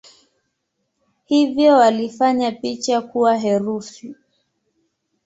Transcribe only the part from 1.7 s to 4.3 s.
walifanya picha kuwa herufi.